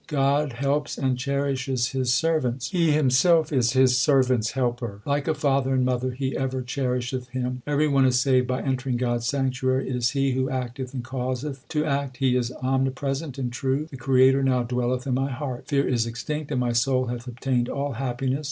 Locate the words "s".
4.45-4.51, 9.17-9.27